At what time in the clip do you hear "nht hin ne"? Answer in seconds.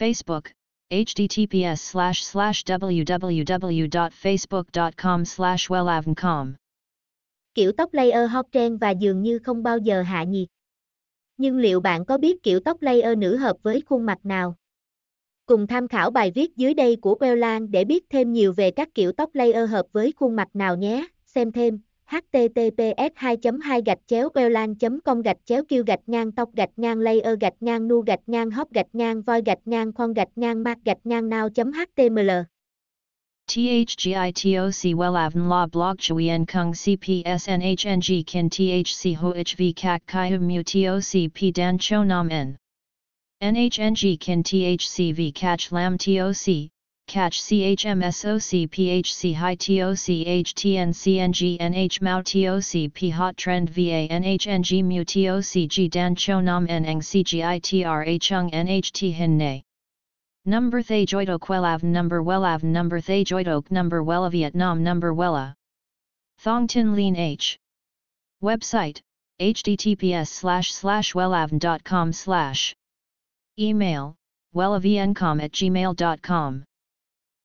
58.52-59.64